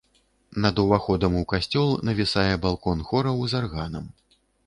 Над 0.63 0.79
уваходам 0.83 1.35
у 1.39 1.43
касцёл 1.53 1.91
навісае 2.09 2.53
балкон 2.65 3.05
хораў 3.13 3.37
з 3.55 3.63
арганам. 3.63 4.09